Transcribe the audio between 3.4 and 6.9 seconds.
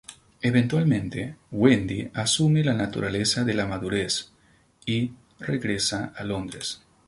de la madurez y regresa a Londres.